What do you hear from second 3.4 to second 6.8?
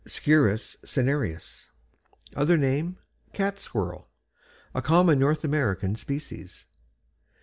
Squirrel." A common North American species.